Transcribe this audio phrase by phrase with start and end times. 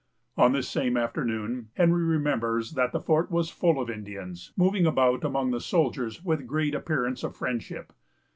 [0.35, 5.23] On this same afternoon, Henry remembers that the fort was full of Indians, moving about
[5.23, 7.93] among the soldiers with a great appearance of friendship.